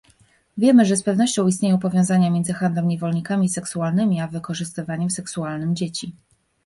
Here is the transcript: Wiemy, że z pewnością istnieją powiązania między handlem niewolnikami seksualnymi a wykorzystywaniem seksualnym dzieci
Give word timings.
Wiemy, 0.57 0.85
że 0.85 0.95
z 0.97 1.03
pewnością 1.03 1.47
istnieją 1.47 1.77
powiązania 1.79 2.29
między 2.29 2.53
handlem 2.53 2.87
niewolnikami 2.87 3.49
seksualnymi 3.49 4.21
a 4.21 4.27
wykorzystywaniem 4.27 5.09
seksualnym 5.09 5.75
dzieci 5.75 6.13